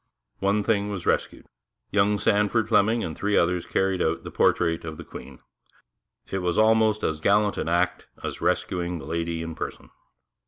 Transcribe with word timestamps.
One 0.39 0.63
thing 0.63 0.89
was 0.89 1.05
rescued. 1.05 1.45
Young 1.91 2.17
Sandford 2.17 2.69
Fleming 2.69 3.03
and 3.03 3.15
three 3.15 3.37
others 3.37 3.67
carried 3.67 4.01
out 4.01 4.23
the 4.23 4.31
portrait 4.31 4.83
of 4.83 4.97
the 4.97 5.03
Queen. 5.03 5.37
It 6.31 6.39
was 6.39 6.57
almost 6.57 7.03
as 7.03 7.19
gallant 7.19 7.55
an 7.59 7.69
act 7.69 8.07
as 8.23 8.41
rescuing 8.41 8.97
the 8.97 9.05
Lady 9.05 9.43
in 9.43 9.53
person. 9.53 9.91